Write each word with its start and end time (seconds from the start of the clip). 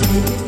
Thank 0.00 0.47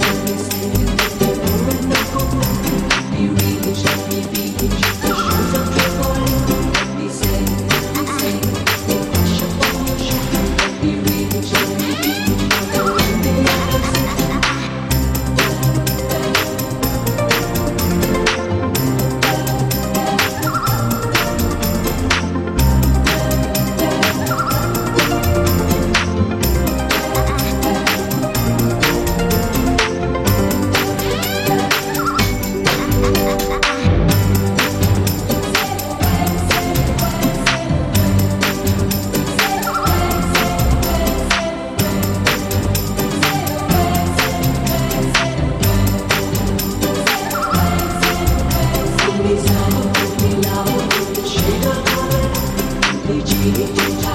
Luigi. 53.11 54.10